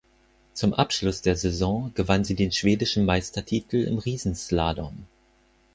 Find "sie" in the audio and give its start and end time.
2.23-2.33